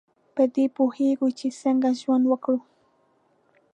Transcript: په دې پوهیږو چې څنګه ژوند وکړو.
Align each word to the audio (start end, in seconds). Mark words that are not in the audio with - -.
په 0.35 0.43
دې 0.55 0.65
پوهیږو 0.77 1.27
چې 1.39 1.47
څنګه 1.61 1.89
ژوند 2.01 2.23
وکړو. 2.27 2.57